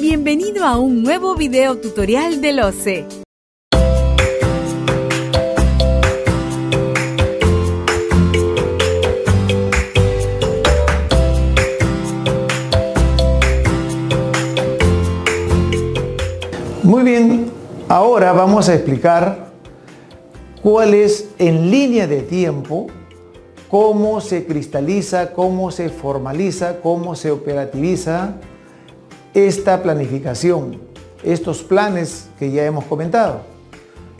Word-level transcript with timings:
Bienvenido 0.00 0.64
a 0.64 0.78
un 0.78 1.02
nuevo 1.02 1.34
video 1.34 1.76
tutorial 1.78 2.40
del 2.40 2.60
OCE. 2.60 3.04
Muy 16.84 17.02
bien, 17.02 17.50
ahora 17.88 18.32
vamos 18.32 18.68
a 18.68 18.74
explicar 18.74 19.50
cuál 20.62 20.94
es 20.94 21.28
en 21.40 21.72
línea 21.72 22.06
de 22.06 22.22
tiempo, 22.22 22.86
cómo 23.68 24.20
se 24.20 24.46
cristaliza, 24.46 25.32
cómo 25.32 25.72
se 25.72 25.88
formaliza, 25.88 26.80
cómo 26.80 27.16
se 27.16 27.32
operativiza 27.32 28.36
esta 29.46 29.82
planificación, 29.82 30.80
estos 31.22 31.62
planes 31.62 32.28
que 32.38 32.50
ya 32.50 32.64
hemos 32.64 32.84
comentado. 32.84 33.42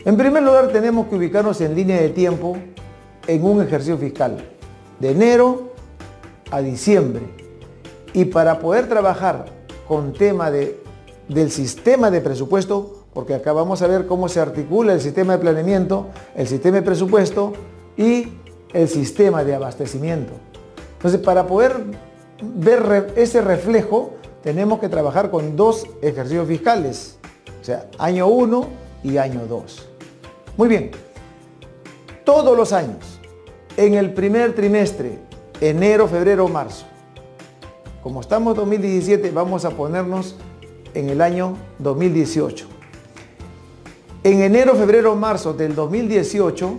En 0.05 0.15
primer 0.15 0.43
lugar, 0.43 0.69
tenemos 0.69 1.07
que 1.07 1.15
ubicarnos 1.15 1.59
en 1.61 1.75
línea 1.75 2.01
de 2.01 2.09
tiempo 2.09 2.57
en 3.27 3.43
un 3.43 3.61
ejercicio 3.61 3.97
fiscal, 3.97 4.37
de 4.99 5.11
enero 5.11 5.73
a 6.51 6.61
diciembre. 6.61 7.23
Y 8.13 8.25
para 8.25 8.59
poder 8.59 8.87
trabajar 8.87 9.45
con 9.87 10.13
tema 10.13 10.49
de 10.49 10.79
del 11.29 11.51
sistema 11.51 12.11
de 12.11 12.21
presupuesto, 12.21 13.05
porque 13.13 13.35
acá 13.35 13.53
vamos 13.53 13.81
a 13.81 13.87
ver 13.87 14.07
cómo 14.07 14.27
se 14.27 14.39
articula 14.39 14.93
el 14.93 15.01
sistema 15.01 15.33
de 15.33 15.39
planeamiento, 15.39 16.07
el 16.35 16.47
sistema 16.47 16.77
de 16.77 16.81
presupuesto 16.81 17.53
y 17.95 18.33
el 18.73 18.89
sistema 18.89 19.43
de 19.43 19.55
abastecimiento. 19.55 20.33
Entonces, 20.93 21.21
para 21.21 21.47
poder 21.47 21.75
ver 22.41 23.13
ese 23.15 23.41
reflejo, 23.41 24.13
tenemos 24.43 24.79
que 24.79 24.89
trabajar 24.89 25.31
con 25.31 25.55
dos 25.55 25.87
ejercicios 26.01 26.47
fiscales, 26.47 27.17
o 27.61 27.63
sea, 27.63 27.89
año 27.97 28.27
1 28.27 28.67
y 29.03 29.17
año 29.17 29.45
2. 29.47 29.89
Muy 30.57 30.69
bien, 30.69 30.91
todos 32.23 32.55
los 32.55 32.73
años, 32.73 33.19
en 33.77 33.93
el 33.93 34.13
primer 34.13 34.53
trimestre, 34.55 35.19
enero, 35.61 36.07
febrero, 36.07 36.47
marzo, 36.47 36.85
como 38.01 38.21
estamos 38.21 38.53
en 38.53 38.61
2017, 38.61 39.31
vamos 39.31 39.65
a 39.65 39.71
ponernos 39.71 40.35
en 40.93 41.09
el 41.09 41.21
año 41.21 41.57
2018. 41.79 42.67
En 44.23 44.41
enero, 44.41 44.75
febrero, 44.75 45.15
marzo 45.15 45.53
del 45.53 45.75
2018, 45.75 46.77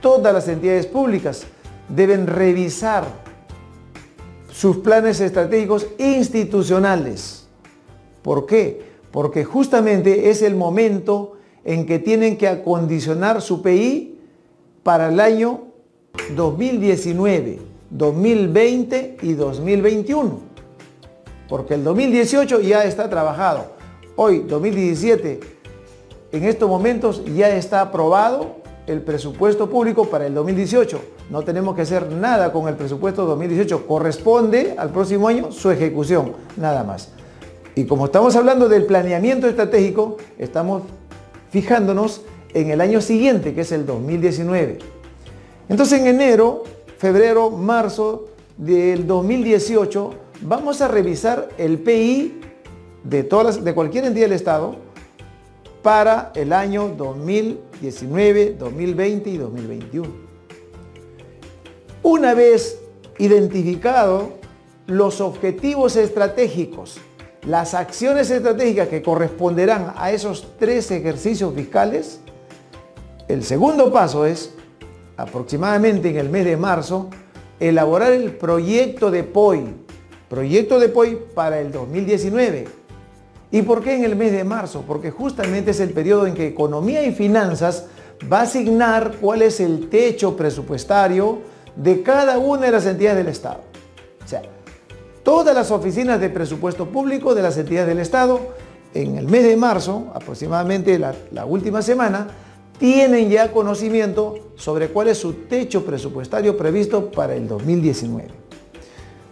todas 0.00 0.32
las 0.32 0.48
entidades 0.48 0.86
públicas 0.86 1.44
deben 1.88 2.26
revisar 2.26 3.04
sus 4.52 4.78
planes 4.78 5.20
estratégicos 5.20 5.86
institucionales. 5.98 7.46
¿Por 8.22 8.46
qué? 8.46 8.82
Porque 9.10 9.44
justamente 9.44 10.30
es 10.30 10.42
el 10.42 10.54
momento 10.54 11.34
en 11.64 11.86
que 11.86 11.98
tienen 11.98 12.36
que 12.36 12.48
acondicionar 12.48 13.42
su 13.42 13.62
PI 13.62 14.18
para 14.82 15.08
el 15.08 15.20
año 15.20 15.64
2019, 16.34 17.58
2020 17.90 19.16
y 19.22 19.32
2021 19.34 20.50
porque 21.50 21.74
el 21.74 21.82
2018 21.82 22.60
ya 22.60 22.84
está 22.84 23.10
trabajado. 23.10 23.72
Hoy, 24.14 24.44
2017, 24.48 25.40
en 26.30 26.44
estos 26.44 26.68
momentos 26.68 27.22
ya 27.34 27.48
está 27.48 27.80
aprobado 27.80 28.58
el 28.90 29.02
presupuesto 29.02 29.70
público 29.70 30.06
para 30.06 30.26
el 30.26 30.34
2018. 30.34 31.00
No 31.30 31.42
tenemos 31.42 31.76
que 31.76 31.82
hacer 31.82 32.10
nada 32.10 32.52
con 32.52 32.68
el 32.68 32.74
presupuesto 32.74 33.24
2018. 33.24 33.86
Corresponde 33.86 34.74
al 34.76 34.90
próximo 34.90 35.28
año 35.28 35.52
su 35.52 35.70
ejecución, 35.70 36.32
nada 36.56 36.82
más. 36.82 37.10
Y 37.74 37.84
como 37.84 38.06
estamos 38.06 38.34
hablando 38.34 38.68
del 38.68 38.86
planeamiento 38.86 39.46
estratégico, 39.46 40.16
estamos 40.38 40.82
fijándonos 41.50 42.22
en 42.52 42.70
el 42.70 42.80
año 42.80 43.00
siguiente, 43.00 43.54
que 43.54 43.60
es 43.60 43.72
el 43.72 43.86
2019. 43.86 44.78
Entonces 45.68 46.00
en 46.00 46.08
enero, 46.08 46.64
febrero, 46.98 47.50
marzo 47.50 48.26
del 48.56 49.06
2018 49.06 50.14
vamos 50.42 50.80
a 50.80 50.88
revisar 50.88 51.48
el 51.58 51.78
PI 51.78 52.40
de, 53.04 53.22
todas 53.22 53.62
de 53.64 53.72
cualquier 53.72 54.04
entidad 54.04 54.26
del 54.26 54.32
Estado 54.32 54.89
para 55.82 56.32
el 56.34 56.52
año 56.52 56.88
2019, 56.88 58.56
2020 58.58 59.30
y 59.30 59.36
2021. 59.36 60.08
Una 62.02 62.34
vez 62.34 62.80
identificado 63.18 64.30
los 64.86 65.20
objetivos 65.20 65.96
estratégicos, 65.96 66.98
las 67.46 67.74
acciones 67.74 68.30
estratégicas 68.30 68.88
que 68.88 69.02
corresponderán 69.02 69.94
a 69.96 70.10
esos 70.10 70.56
tres 70.58 70.90
ejercicios 70.90 71.54
fiscales, 71.54 72.20
el 73.28 73.44
segundo 73.44 73.92
paso 73.92 74.26
es, 74.26 74.52
aproximadamente 75.16 76.10
en 76.10 76.16
el 76.16 76.28
mes 76.28 76.44
de 76.44 76.56
marzo, 76.56 77.08
elaborar 77.60 78.12
el 78.12 78.32
proyecto 78.32 79.10
de 79.10 79.22
POI, 79.22 79.74
proyecto 80.28 80.80
de 80.80 80.88
POI 80.88 81.18
para 81.34 81.60
el 81.60 81.70
2019. 81.70 82.79
¿Y 83.52 83.62
por 83.62 83.82
qué 83.82 83.96
en 83.96 84.04
el 84.04 84.14
mes 84.14 84.32
de 84.32 84.44
marzo? 84.44 84.84
Porque 84.86 85.10
justamente 85.10 85.72
es 85.72 85.80
el 85.80 85.90
periodo 85.90 86.26
en 86.26 86.34
que 86.34 86.46
Economía 86.46 87.04
y 87.04 87.12
Finanzas 87.12 87.86
va 88.32 88.40
a 88.40 88.42
asignar 88.42 89.16
cuál 89.20 89.42
es 89.42 89.60
el 89.60 89.88
techo 89.88 90.36
presupuestario 90.36 91.38
de 91.74 92.02
cada 92.02 92.38
una 92.38 92.66
de 92.66 92.72
las 92.72 92.86
entidades 92.86 93.18
del 93.18 93.28
Estado. 93.28 93.60
O 94.24 94.28
sea, 94.28 94.42
todas 95.22 95.54
las 95.54 95.70
oficinas 95.70 96.20
de 96.20 96.30
presupuesto 96.30 96.86
público 96.86 97.34
de 97.34 97.42
las 97.42 97.56
entidades 97.56 97.88
del 97.88 97.98
Estado, 97.98 98.40
en 98.94 99.16
el 99.16 99.26
mes 99.26 99.44
de 99.44 99.56
marzo, 99.56 100.08
aproximadamente 100.14 100.98
la, 100.98 101.44
última 101.44 101.82
semana, 101.82 102.28
tienen 102.78 103.28
ya 103.28 103.52
conocimiento 103.52 104.52
sobre 104.56 104.88
cuál 104.88 105.08
es 105.08 105.18
su 105.18 105.32
techo 105.32 105.84
presupuestario 105.84 106.56
previsto 106.56 107.10
para 107.10 107.34
el 107.34 107.46
2019. 107.46 108.28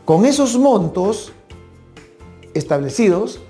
Con 0.05 0.25
esos 0.27 0.57
montos 0.59 1.33
establecidos, 2.55 3.41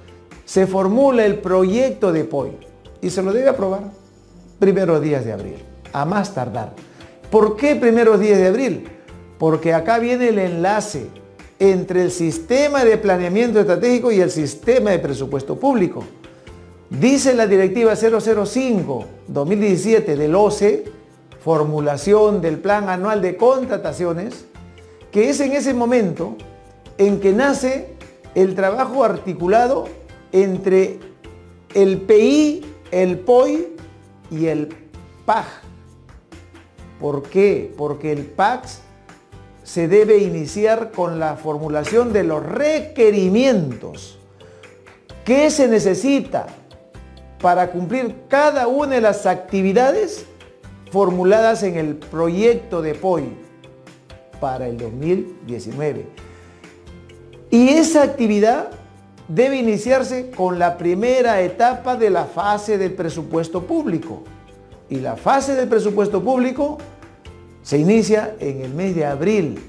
se 0.49 0.67
formula 0.67 1.25
el 1.27 1.41
proyecto 1.41 2.11
de 2.11 2.25
POI 2.25 2.57
y 3.03 3.11
se 3.11 3.23
lo 3.23 3.35
debe 3.35 3.51
aprobar 3.51 3.83
primeros 4.59 5.03
días 5.03 5.27
de 5.27 5.35
abril, 5.35 5.57
a 5.93 6.07
más 6.07 6.33
tardar. 6.33 6.73
¿Por 7.31 7.55
qué 7.55 7.77
primeros 7.77 8.19
días 8.19 8.39
de 8.39 8.47
abril? 8.47 8.89
Porque 9.39 9.75
acá 9.75 9.99
viene 9.99 10.31
el 10.31 10.39
enlace 10.39 11.09
entre 11.59 12.03
el 12.03 12.11
sistema 12.11 12.83
de 12.83 12.97
planeamiento 12.97 13.61
estratégico 13.61 14.11
y 14.11 14.23
el 14.23 14.31
sistema 14.31 14.89
de 14.89 15.01
presupuesto 15.01 15.61
público. 15.61 16.03
Dice 16.89 17.35
la 17.35 17.47
directiva 17.47 17.93
005-2017 17.93 20.17
del 20.17 20.35
OCE, 20.35 20.85
formulación 21.45 22.41
del 22.41 22.59
plan 22.59 22.89
anual 22.89 23.21
de 23.21 23.37
contrataciones, 23.37 24.47
que 25.13 25.29
es 25.29 25.41
en 25.41 25.53
ese 25.53 25.75
momento 25.75 26.39
en 26.97 27.21
que 27.21 27.35
nace 27.35 27.99
el 28.35 28.55
trabajo 28.55 29.05
articulado 29.05 29.99
entre 30.33 30.99
el 31.75 32.01
PI, 32.03 32.65
el 32.91 33.19
POI 33.21 33.69
y 34.31 34.47
el 34.47 34.69
PAG. 35.25 35.47
¿Por 37.01 37.23
qué? 37.23 37.73
Porque 37.77 38.13
el 38.13 38.25
PAX 38.25 38.81
se 39.63 39.87
debe 39.87 40.19
iniciar 40.19 40.91
con 40.91 41.19
la 41.19 41.37
formulación 41.37 42.13
de 42.13 42.25
los 42.25 42.43
requerimientos. 42.43 44.19
¿Qué 45.25 45.51
se 45.51 45.69
necesita 45.69 46.47
para 47.41 47.71
cumplir 47.71 48.23
cada 48.29 48.67
una 48.67 48.95
de 48.95 49.03
las 49.03 49.27
actividades 49.27 50.25
formuladas 50.91 51.63
en 51.63 51.77
el 51.77 51.97
proyecto 51.97 52.81
de 52.81 52.95
POI 52.95 53.29
para 54.41 54.67
el 54.67 54.79
2019? 54.79 56.07
Y 57.51 57.69
esa 57.69 58.03
actividad 58.03 58.71
debe 59.29 59.57
iniciarse 59.57 60.31
con 60.31 60.59
la 60.59 60.79
primera 60.79 61.41
etapa 61.43 61.97
de 61.97 62.11
la 62.11 62.25
fase 62.25 62.79
del 62.79 62.95
presupuesto 62.95 63.63
público. 63.63 64.23
Y 64.89 64.97
la 64.97 65.17
fase 65.17 65.55
del 65.55 65.69
presupuesto 65.69 66.23
público 66.23 66.79
se 67.63 67.79
inicia 67.79 68.35
en 68.41 68.63
el 68.63 68.73
mes 68.73 68.97
de 68.97 69.05
abril. 69.05 69.61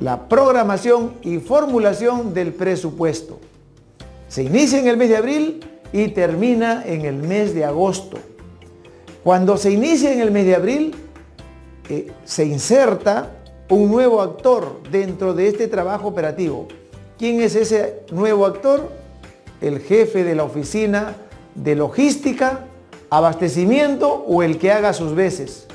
La 0.00 0.28
programación 0.28 1.14
y 1.22 1.38
formulación 1.38 2.32
del 2.32 2.52
presupuesto. 2.54 3.38
Se 4.28 4.42
inicia 4.42 4.78
en 4.78 4.88
el 4.88 4.96
mes 4.96 5.10
de 5.10 5.16
abril 5.16 5.60
y 5.92 6.08
termina 6.08 6.82
en 6.86 7.04
el 7.04 7.16
mes 7.16 7.54
de 7.54 7.64
agosto. 7.64 8.18
Cuando 9.22 9.56
se 9.56 9.70
inicia 9.70 10.12
en 10.12 10.20
el 10.20 10.30
mes 10.30 10.46
de 10.46 10.54
abril, 10.54 10.94
eh, 11.88 12.10
se 12.24 12.44
inserta 12.46 13.30
un 13.68 13.90
nuevo 13.90 14.20
actor 14.20 14.82
dentro 14.90 15.34
de 15.34 15.48
este 15.48 15.68
trabajo 15.68 16.08
operativo. 16.08 16.68
¿Quién 17.18 17.40
es 17.40 17.54
ese 17.54 18.02
nuevo 18.10 18.44
actor? 18.44 18.90
El 19.60 19.78
jefe 19.78 20.24
de 20.24 20.34
la 20.34 20.44
oficina 20.44 21.14
de 21.54 21.76
logística, 21.76 22.64
abastecimiento 23.08 24.12
o 24.12 24.42
el 24.42 24.58
que 24.58 24.72
haga 24.72 24.92
sus 24.92 25.14
veces. 25.14 25.66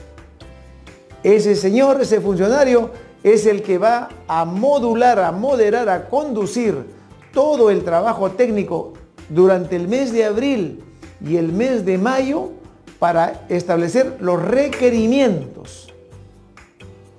Ese 1.24 1.56
señor, 1.56 2.02
ese 2.02 2.20
funcionario, 2.20 2.92
es 3.24 3.46
el 3.46 3.62
que 3.62 3.78
va 3.78 4.10
a 4.28 4.44
modular, 4.44 5.20
a 5.20 5.32
moderar, 5.32 5.88
a 5.88 6.10
conducir 6.10 6.86
todo 7.34 7.70
el 7.70 7.84
trabajo 7.84 8.32
técnico 8.32 8.94
durante 9.30 9.78
el 9.78 9.88
mes 9.88 10.12
de 10.12 10.26
abril 10.26 10.84
y 11.26 11.38
el 11.38 11.54
mes 11.54 11.86
de 11.86 11.98
mayo 11.98 12.50
para 12.98 13.46
establecer 13.48 14.18
los 14.20 14.42
requerimientos 14.42 15.94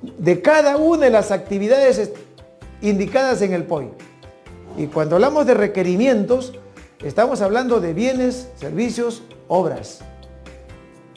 de 0.02 0.42
cada 0.42 0.76
una 0.76 1.06
de 1.06 1.10
las 1.10 1.30
actividades 1.30 2.10
indicadas 2.82 3.40
en 3.42 3.54
el 3.54 3.64
POI. 3.64 3.88
Y 4.80 4.86
cuando 4.86 5.16
hablamos 5.16 5.44
de 5.44 5.52
requerimientos, 5.52 6.54
estamos 7.04 7.42
hablando 7.42 7.82
de 7.82 7.92
bienes, 7.92 8.48
servicios, 8.56 9.22
obras. 9.46 9.98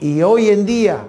Y 0.02 0.22
hoy 0.22 0.50
en 0.50 0.66
día, 0.66 1.08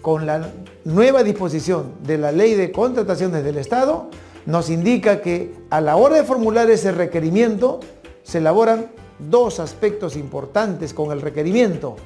con 0.00 0.24
la 0.24 0.50
nueva 0.86 1.22
disposición 1.22 1.92
de 2.02 2.16
la 2.16 2.32
ley 2.32 2.54
de 2.54 2.72
contrataciones 2.72 3.44
del 3.44 3.58
Estado, 3.58 4.08
nos 4.46 4.70
indica 4.70 5.20
que 5.20 5.52
a 5.68 5.82
la 5.82 5.96
hora 5.96 6.16
de 6.16 6.24
formular 6.24 6.70
ese 6.70 6.90
requerimiento 6.90 7.80
se 8.22 8.38
elaboran 8.38 8.86
dos 9.18 9.60
aspectos 9.60 10.16
importantes 10.16 10.94
con 10.94 11.12
el 11.12 11.20
requerimiento. 11.20 11.96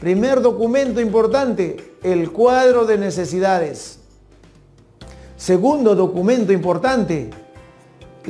Primer 0.00 0.42
documento 0.42 1.00
importante, 1.00 1.96
el 2.04 2.30
cuadro 2.30 2.86
de 2.86 2.98
necesidades. 2.98 3.98
Segundo 5.36 5.96
documento 5.96 6.52
importante, 6.52 7.30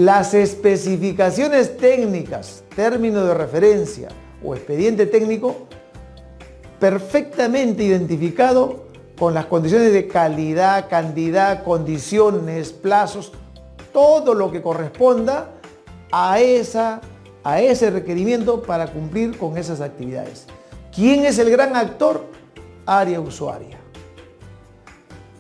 las 0.01 0.33
especificaciones 0.33 1.77
técnicas, 1.77 2.65
término 2.75 3.23
de 3.23 3.35
referencia 3.35 4.09
o 4.43 4.55
expediente 4.55 5.05
técnico, 5.05 5.67
perfectamente 6.79 7.85
identificado 7.85 8.87
con 9.19 9.35
las 9.35 9.45
condiciones 9.45 9.93
de 9.93 10.09
calidad, 10.09 10.89
cantidad, 10.89 11.63
condiciones, 11.65 12.73
plazos, 12.73 13.33
todo 13.93 14.33
lo 14.33 14.51
que 14.51 14.63
corresponda 14.63 15.51
a, 16.11 16.41
esa, 16.41 17.03
a 17.45 17.61
ese 17.61 17.91
requerimiento 17.91 18.63
para 18.63 18.87
cumplir 18.87 19.37
con 19.37 19.59
esas 19.59 19.83
actividades. 19.83 20.47
¿Quién 20.95 21.27
es 21.27 21.39
el 21.39 21.51
gran 21.51 21.77
actor? 21.77 22.25
Área 22.87 23.21
usuaria. 23.21 23.79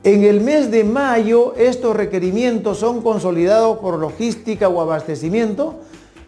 En 0.02 0.24
el 0.24 0.40
mes 0.40 0.70
de 0.70 0.82
mayo 0.82 1.54
estos 1.58 1.94
requerimientos 1.94 2.78
son 2.78 3.02
consolidados 3.02 3.78
por 3.80 3.98
logística 3.98 4.66
o 4.66 4.80
abastecimiento 4.80 5.80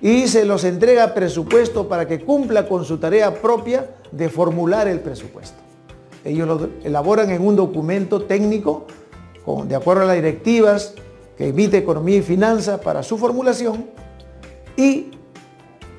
y 0.03 0.29
se 0.29 0.45
los 0.45 0.65
entrega 0.65 1.15
presupuesto 1.15 1.89
para 1.89 2.07
que 2.07 2.21
cumpla 2.21 2.69
con 2.69 2.85
su 2.85 2.99
tarea 2.99 3.41
propia 3.41 3.89
de 4.11 4.29
formular 4.29 4.89
el 4.89 5.01
presupuesto. 5.01 5.57
Ellos 6.23 6.47
lo 6.47 6.69
elaboran 6.85 7.31
en 7.31 7.41
un 7.41 7.57
documento 7.57 8.23
técnico 8.25 8.87
de 9.65 9.75
acuerdo 9.75 10.03
a 10.03 10.07
las 10.07 10.17
directivas 10.17 10.95
que 11.39 11.49
emite 11.49 11.79
Economía 11.79 12.19
y 12.19 12.23
Finanzas 12.23 12.79
para 12.81 13.03
su 13.03 13.17
formulación 13.17 13.87
y 14.77 15.13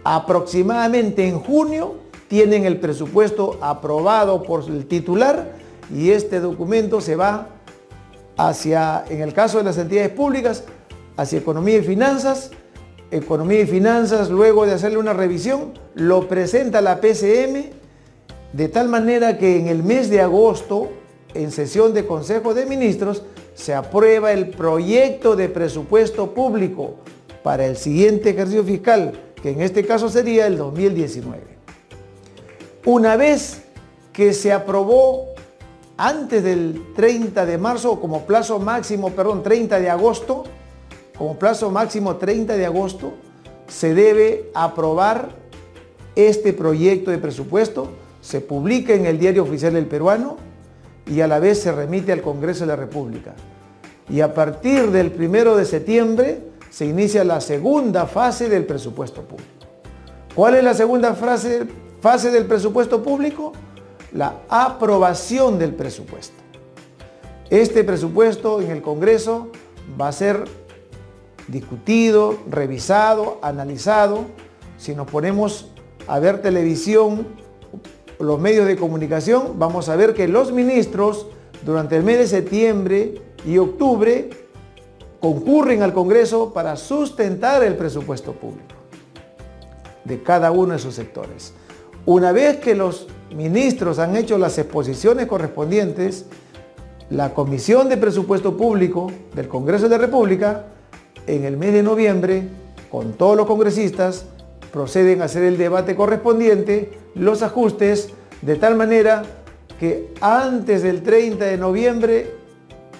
aproximadamente 0.03 1.27
en 1.27 1.39
junio 1.39 1.95
tienen 2.27 2.65
el 2.65 2.79
presupuesto 2.79 3.57
aprobado 3.61 4.43
por 4.43 4.63
el 4.69 4.85
titular 4.85 5.53
y 5.91 6.11
este 6.11 6.39
documento 6.39 7.01
se 7.01 7.15
va 7.15 7.47
hacia, 8.37 9.05
en 9.09 9.21
el 9.21 9.33
caso 9.33 9.57
de 9.57 9.63
las 9.63 9.77
entidades 9.77 10.11
públicas, 10.11 10.63
hacia 11.17 11.39
Economía 11.39 11.77
y 11.77 11.83
Finanzas. 11.83 12.51
Economía 13.11 13.61
y 13.61 13.67
Finanzas, 13.67 14.29
luego 14.29 14.65
de 14.65 14.73
hacerle 14.73 14.97
una 14.97 15.13
revisión, 15.13 15.73
lo 15.93 16.27
presenta 16.27 16.81
la 16.81 16.99
PCM 16.99 17.83
de 18.53 18.69
tal 18.69 18.87
manera 18.87 19.37
que 19.37 19.57
en 19.57 19.67
el 19.67 19.83
mes 19.83 20.09
de 20.09 20.21
agosto, 20.21 20.91
en 21.33 21.51
sesión 21.51 21.93
de 21.93 22.05
Consejo 22.05 22.53
de 22.53 22.65
Ministros, 22.65 23.23
se 23.55 23.73
aprueba 23.73 24.31
el 24.31 24.49
proyecto 24.49 25.35
de 25.35 25.49
presupuesto 25.49 26.33
público 26.33 26.95
para 27.43 27.65
el 27.65 27.77
siguiente 27.77 28.29
ejercicio 28.29 28.63
fiscal, 28.63 29.13
que 29.41 29.51
en 29.51 29.61
este 29.61 29.85
caso 29.85 30.09
sería 30.09 30.47
el 30.47 30.57
2019. 30.57 31.41
Una 32.85 33.15
vez 33.15 33.63
que 34.11 34.33
se 34.33 34.51
aprobó 34.51 35.32
antes 35.97 36.43
del 36.43 36.93
30 36.95 37.45
de 37.45 37.57
marzo, 37.57 37.99
como 37.99 38.25
plazo 38.25 38.59
máximo, 38.59 39.11
perdón, 39.11 39.43
30 39.43 39.79
de 39.79 39.89
agosto, 39.89 40.43
como 41.17 41.37
plazo 41.37 41.69
máximo 41.69 42.15
30 42.15 42.57
de 42.57 42.65
agosto, 42.65 43.13
se 43.67 43.93
debe 43.93 44.51
aprobar 44.53 45.29
este 46.15 46.53
proyecto 46.53 47.11
de 47.11 47.17
presupuesto, 47.17 47.89
se 48.21 48.41
publica 48.41 48.93
en 48.93 49.05
el 49.05 49.19
Diario 49.19 49.43
Oficial 49.43 49.73
del 49.73 49.85
Peruano 49.85 50.37
y 51.05 51.21
a 51.21 51.27
la 51.27 51.39
vez 51.39 51.59
se 51.61 51.71
remite 51.71 52.11
al 52.11 52.21
Congreso 52.21 52.61
de 52.61 52.67
la 52.67 52.75
República. 52.75 53.33
Y 54.09 54.21
a 54.21 54.33
partir 54.33 54.91
del 54.91 55.11
primero 55.11 55.55
de 55.55 55.65
septiembre 55.65 56.41
se 56.69 56.85
inicia 56.85 57.23
la 57.23 57.39
segunda 57.41 58.05
fase 58.07 58.49
del 58.49 58.65
presupuesto 58.65 59.21
público. 59.21 59.49
¿Cuál 60.35 60.55
es 60.55 60.63
la 60.63 60.73
segunda 60.73 61.13
fase, 61.13 61.67
fase 62.01 62.31
del 62.31 62.45
presupuesto 62.45 63.03
público? 63.03 63.53
La 64.13 64.41
aprobación 64.49 65.57
del 65.57 65.73
presupuesto. 65.73 66.35
Este 67.49 67.83
presupuesto 67.83 68.61
en 68.61 68.71
el 68.71 68.81
Congreso 68.81 69.49
va 69.99 70.07
a 70.07 70.11
ser 70.11 70.45
discutido, 71.47 72.37
revisado, 72.49 73.39
analizado. 73.41 74.25
Si 74.77 74.95
nos 74.95 75.09
ponemos 75.09 75.69
a 76.07 76.19
ver 76.19 76.41
televisión, 76.41 77.27
los 78.19 78.39
medios 78.39 78.67
de 78.67 78.77
comunicación, 78.77 79.59
vamos 79.59 79.89
a 79.89 79.95
ver 79.95 80.13
que 80.13 80.27
los 80.27 80.51
ministros 80.51 81.27
durante 81.65 81.97
el 81.97 82.03
mes 82.03 82.19
de 82.19 82.27
septiembre 82.27 83.21
y 83.45 83.57
octubre 83.57 84.29
concurren 85.19 85.81
al 85.81 85.93
Congreso 85.93 86.53
para 86.53 86.75
sustentar 86.75 87.63
el 87.63 87.75
presupuesto 87.75 88.33
público 88.33 88.75
de 90.03 90.21
cada 90.21 90.51
uno 90.51 90.73
de 90.73 90.79
sus 90.79 90.95
sectores. 90.95 91.53
Una 92.05 92.33
vez 92.33 92.57
que 92.57 92.75
los 92.75 93.07
ministros 93.33 93.97
han 93.97 94.17
hecho 94.17 94.37
las 94.37 94.57
exposiciones 94.57 95.25
correspondientes, 95.25 96.25
la 97.09 97.33
Comisión 97.33 97.87
de 97.87 97.95
Presupuesto 97.95 98.57
Público 98.57 99.09
del 99.33 99.47
Congreso 99.47 99.85
de 99.85 99.91
la 99.91 99.99
República, 99.99 100.65
en 101.27 101.45
el 101.45 101.55
mes 101.55 101.71
de 101.71 101.81
noviembre, 101.81 102.43
con 102.91 103.13
todos 103.13 103.37
los 103.37 103.45
congresistas, 103.45 104.25
proceden 104.73 105.21
a 105.21 105.25
hacer 105.25 105.43
el 105.43 105.57
debate 105.57 105.95
correspondiente, 105.95 106.91
los 107.15 107.41
ajustes, 107.41 108.09
de 108.41 108.55
tal 108.57 108.75
manera 108.75 109.23
que 109.79 110.13
antes 110.19 110.83
del 110.83 111.03
30 111.03 111.45
de 111.45 111.57
noviembre 111.57 112.31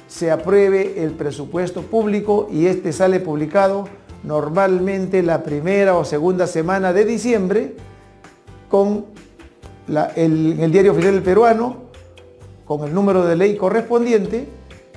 se 0.07 0.31
apruebe 0.31 1.03
el 1.03 1.11
presupuesto 1.11 1.81
público 1.81 2.47
y 2.49 2.67
este 2.67 2.93
sale 2.93 3.19
publicado 3.19 3.89
normalmente 4.23 5.23
la 5.23 5.43
primera 5.43 5.97
o 5.97 6.05
segunda 6.05 6.47
semana 6.47 6.93
de 6.93 7.03
diciembre 7.03 7.75
con 8.73 9.05
el, 10.15 10.71
diario 10.71 10.93
oficial 10.93 11.13
del 11.13 11.21
peruano, 11.21 11.83
con 12.65 12.83
el 12.87 12.91
número 12.91 13.23
de 13.23 13.35
ley 13.35 13.55
correspondiente 13.55 14.47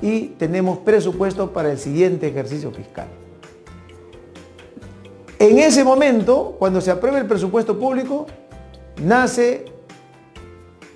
y 0.00 0.28
tenemos 0.38 0.78
presupuesto 0.78 1.52
para 1.52 1.70
el 1.70 1.78
siguiente 1.78 2.26
ejercicio 2.26 2.70
fiscal. 2.70 3.06
En 5.38 5.58
ese 5.58 5.84
momento, 5.84 6.56
cuando 6.58 6.80
se 6.80 6.90
apruebe 6.90 7.18
el 7.18 7.26
presupuesto 7.26 7.78
público, 7.78 8.26
nace 9.04 9.66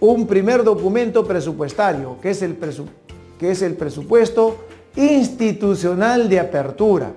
un 0.00 0.26
primer 0.26 0.64
documento 0.64 1.26
presupuestario, 1.26 2.16
que 2.22 2.30
es 2.30 2.40
el, 2.40 2.56
que 3.38 3.50
es 3.50 3.60
el 3.60 3.74
presupuesto 3.74 4.56
institucional 4.96 6.30
de 6.30 6.40
apertura. 6.40 7.12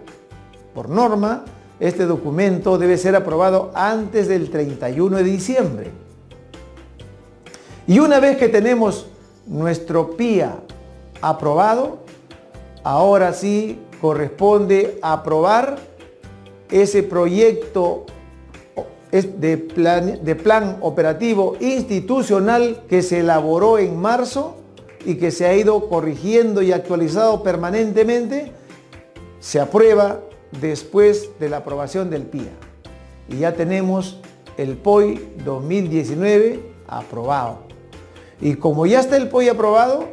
Por 0.74 0.90
norma, 0.90 1.46
este 1.80 2.06
documento 2.06 2.78
debe 2.78 2.98
ser 2.98 3.16
aprobado 3.16 3.72
antes 3.74 4.28
del 4.28 4.50
31 4.50 5.18
de 5.18 5.24
diciembre. 5.24 5.92
Y 7.88 8.00
una 8.00 8.20
vez 8.20 8.38
que 8.38 8.50
tenemos 8.50 9.08
nuestro 9.46 10.12
PIA 10.12 10.56
aprobado, 11.22 12.00
ahora 12.84 13.34
sí 13.34 13.80
corresponde 14.02 15.00
aprobar 15.02 15.78
ese 16.70 17.04
proyecto 17.04 18.06
de 19.12 20.36
plan, 20.36 20.78
operativo 20.82 21.56
institucional 21.60 22.82
que 22.90 23.04
se 23.04 23.20
elaboró 23.20 23.78
en 23.78 23.96
marzo 24.00 24.56
y 25.06 25.16
que 25.16 25.30
se 25.30 25.46
ha 25.46 25.56
ido 25.56 25.88
corrigiendo 25.88 26.62
y 26.62 26.72
actualizado 26.72 27.44
permanentemente, 27.44 28.52
se 29.40 29.60
aprueba 29.60 30.22
después 30.62 31.30
de 31.40 31.50
la 31.50 31.58
aprobación 31.58 32.10
del 32.10 32.24
PIA. 32.24 32.52
Y 33.30 33.38
ya 33.38 33.54
tenemos 33.54 34.20
el 34.58 34.78
POI 34.78 35.20
2019 35.46 36.60
aprobado. 36.88 37.60
Y 38.42 38.56
como 38.56 38.86
ya 38.86 39.00
está 39.00 39.18
el 39.18 39.30
POI 39.30 39.50
aprobado, 39.50 40.06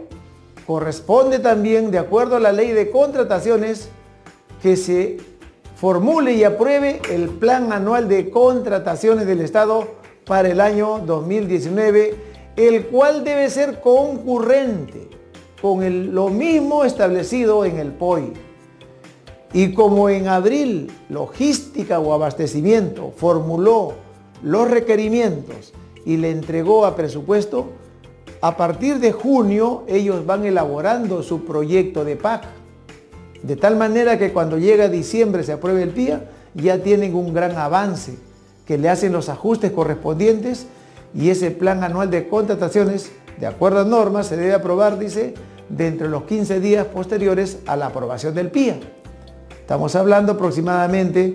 corresponde 0.66 1.38
también, 1.38 1.90
de 1.90 1.98
acuerdo 1.98 2.36
a 2.36 2.40
la 2.40 2.52
ley 2.52 2.72
de 2.72 2.90
contrataciones, 2.90 3.88
que 4.62 4.76
se 4.76 5.18
formule 5.74 6.34
y 6.34 6.44
apruebe 6.44 7.00
el 7.10 7.28
plan 7.28 7.72
anual 7.72 8.08
de 8.08 8.30
contrataciones 8.30 9.26
del 9.26 9.40
Estado 9.40 9.88
para 10.26 10.48
el 10.48 10.60
año 10.60 10.98
2019, 11.00 12.14
el 12.56 12.86
cual 12.86 13.24
debe 13.24 13.48
ser 13.48 13.80
concurrente 13.80 15.08
con 15.60 16.14
lo 16.14 16.28
mismo 16.28 16.84
establecido 16.84 17.64
en 17.64 17.78
el 17.78 17.92
POI. 17.92 18.32
Y 19.52 19.74
como 19.74 20.08
en 20.08 20.28
abril 20.28 20.92
logística 21.08 21.98
o 21.98 22.12
abastecimiento 22.12 23.12
formuló 23.16 23.94
los 24.42 24.70
requerimientos 24.70 25.72
y 26.04 26.16
le 26.16 26.30
entregó 26.30 26.86
a 26.86 26.94
presupuesto, 26.94 27.72
a 28.40 28.56
partir 28.56 29.00
de 29.00 29.12
junio 29.12 29.84
ellos 29.88 30.24
van 30.24 30.46
elaborando 30.46 31.22
su 31.22 31.44
proyecto 31.44 32.04
de 32.04 32.16
PAC. 32.16 32.44
De 33.42 33.56
tal 33.56 33.76
manera 33.76 34.18
que 34.18 34.32
cuando 34.32 34.58
llega 34.58 34.88
diciembre 34.88 35.42
se 35.42 35.52
apruebe 35.52 35.82
el 35.82 35.90
PIA, 35.90 36.30
ya 36.54 36.78
tienen 36.82 37.14
un 37.14 37.34
gran 37.34 37.56
avance, 37.56 38.16
que 38.64 38.78
le 38.78 38.88
hacen 38.88 39.12
los 39.12 39.28
ajustes 39.28 39.72
correspondientes 39.72 40.66
y 41.12 41.30
ese 41.30 41.50
plan 41.50 41.82
anual 41.82 42.10
de 42.10 42.28
contrataciones, 42.28 43.10
de 43.38 43.46
acuerdo 43.46 43.80
a 43.80 43.84
normas, 43.84 44.28
se 44.28 44.36
debe 44.36 44.54
aprobar, 44.54 44.98
dice, 44.98 45.34
dentro 45.68 46.06
de 46.06 46.12
los 46.12 46.24
15 46.24 46.60
días 46.60 46.86
posteriores 46.86 47.58
a 47.66 47.76
la 47.76 47.86
aprobación 47.86 48.34
del 48.34 48.50
PIA. 48.50 48.78
Estamos 49.70 49.94
hablando 49.94 50.32
aproximadamente 50.32 51.32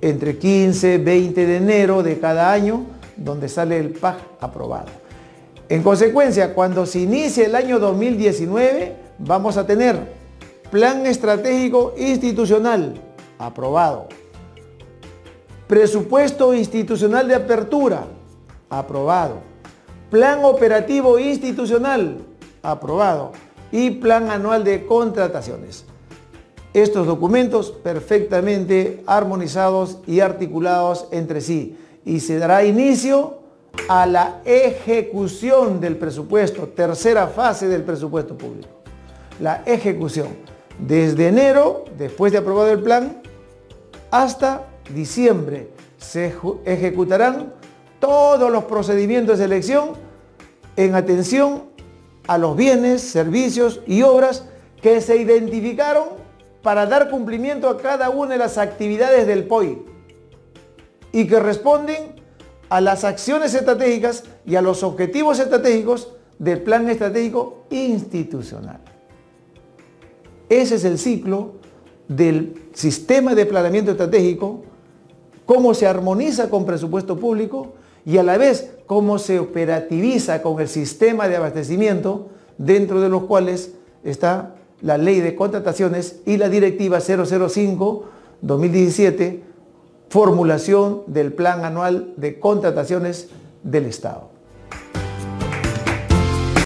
entre 0.00 0.38
15 0.38 0.96
20 0.96 1.46
de 1.46 1.56
enero 1.58 2.02
de 2.02 2.18
cada 2.18 2.50
año, 2.50 2.86
donde 3.14 3.46
sale 3.50 3.78
el 3.78 3.90
PAC 3.90 4.16
aprobado. 4.40 4.86
En 5.68 5.82
consecuencia, 5.82 6.54
cuando 6.54 6.86
se 6.86 7.00
inicie 7.00 7.44
el 7.44 7.54
año 7.54 7.78
2019, 7.78 8.96
vamos 9.18 9.58
a 9.58 9.66
tener 9.66 10.14
Plan 10.70 11.04
Estratégico 11.04 11.92
Institucional 11.98 12.94
aprobado. 13.38 14.08
Presupuesto 15.66 16.54
Institucional 16.54 17.28
de 17.28 17.34
Apertura 17.34 18.06
aprobado. 18.70 19.40
Plan 20.10 20.42
Operativo 20.42 21.18
Institucional 21.18 22.16
aprobado. 22.62 23.32
Y 23.70 23.90
Plan 23.90 24.30
Anual 24.30 24.64
de 24.64 24.86
Contrataciones 24.86 25.84
estos 26.82 27.06
documentos 27.06 27.70
perfectamente 27.70 29.02
armonizados 29.06 29.98
y 30.06 30.20
articulados 30.20 31.06
entre 31.10 31.40
sí 31.40 31.76
y 32.04 32.20
se 32.20 32.38
dará 32.38 32.64
inicio 32.64 33.38
a 33.88 34.06
la 34.06 34.40
ejecución 34.44 35.80
del 35.80 35.96
presupuesto, 35.96 36.68
tercera 36.68 37.28
fase 37.28 37.68
del 37.68 37.82
presupuesto 37.82 38.36
público. 38.36 38.68
La 39.40 39.62
ejecución. 39.66 40.28
Desde 40.78 41.28
enero, 41.28 41.84
después 41.96 42.32
de 42.32 42.38
aprobado 42.38 42.70
el 42.70 42.82
plan, 42.82 43.20
hasta 44.10 44.64
diciembre 44.94 45.70
se 45.98 46.32
ejecutarán 46.64 47.52
todos 48.00 48.50
los 48.50 48.64
procedimientos 48.64 49.38
de 49.38 49.44
elección 49.44 49.90
en 50.76 50.94
atención 50.94 51.64
a 52.26 52.38
los 52.38 52.56
bienes, 52.56 53.02
servicios 53.02 53.80
y 53.86 54.02
obras 54.02 54.44
que 54.80 55.00
se 55.00 55.16
identificaron 55.16 56.27
para 56.62 56.86
dar 56.86 57.10
cumplimiento 57.10 57.68
a 57.68 57.78
cada 57.78 58.10
una 58.10 58.32
de 58.32 58.38
las 58.38 58.58
actividades 58.58 59.26
del 59.26 59.44
POI 59.44 59.78
y 61.12 61.26
que 61.26 61.40
responden 61.40 62.16
a 62.68 62.80
las 62.80 63.04
acciones 63.04 63.54
estratégicas 63.54 64.24
y 64.44 64.56
a 64.56 64.62
los 64.62 64.82
objetivos 64.82 65.38
estratégicos 65.38 66.12
del 66.38 66.62
plan 66.62 66.88
estratégico 66.88 67.64
institucional. 67.70 68.80
Ese 70.48 70.76
es 70.76 70.84
el 70.84 70.98
ciclo 70.98 71.54
del 72.08 72.68
sistema 72.72 73.34
de 73.34 73.46
planeamiento 73.46 73.92
estratégico, 73.92 74.62
cómo 75.44 75.74
se 75.74 75.86
armoniza 75.86 76.48
con 76.50 76.64
presupuesto 76.64 77.18
público 77.18 77.74
y 78.04 78.18
a 78.18 78.22
la 78.22 78.38
vez 78.38 78.70
cómo 78.86 79.18
se 79.18 79.38
operativiza 79.38 80.42
con 80.42 80.60
el 80.60 80.68
sistema 80.68 81.28
de 81.28 81.36
abastecimiento 81.36 82.28
dentro 82.56 83.00
de 83.00 83.08
los 83.08 83.24
cuales 83.24 83.74
está 84.02 84.54
la 84.80 84.98
ley 84.98 85.20
de 85.20 85.34
contrataciones 85.34 86.20
y 86.24 86.36
la 86.36 86.48
directiva 86.48 86.98
005-2017, 86.98 89.40
formulación 90.08 91.02
del 91.06 91.32
plan 91.32 91.64
anual 91.64 92.14
de 92.16 92.38
contrataciones 92.38 93.30
del 93.62 93.86
Estado. 93.86 94.37